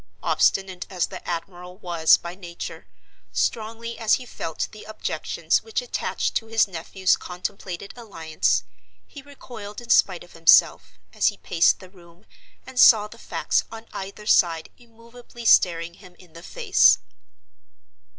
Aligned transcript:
Obstinate 0.23 0.87
as 0.89 1.05
the 1.05 1.23
admiral 1.29 1.77
was 1.77 2.17
by 2.17 2.33
nature, 2.33 2.87
strongly 3.31 3.99
as 3.99 4.15
he 4.15 4.25
felt 4.25 4.67
the 4.71 4.83
objections 4.85 5.61
which 5.61 5.79
attached 5.79 6.33
to 6.33 6.47
his 6.47 6.67
nephew's 6.67 7.15
contemplated 7.15 7.93
alliance, 7.95 8.63
he 9.05 9.21
recoiled 9.21 9.79
in 9.79 9.91
spite 9.91 10.23
of 10.23 10.33
himself, 10.33 10.93
as 11.13 11.27
he 11.27 11.37
paced 11.37 11.79
the 11.79 11.87
room 11.91 12.25
and 12.65 12.79
saw 12.79 13.07
the 13.07 13.19
facts 13.19 13.63
on 13.71 13.85
either 13.93 14.25
side 14.25 14.69
immovably 14.79 15.45
staring 15.45 15.93
him 15.93 16.15
in 16.17 16.33
the 16.33 16.41
face. 16.41 16.97